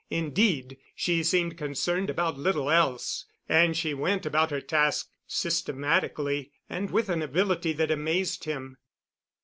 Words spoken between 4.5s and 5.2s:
task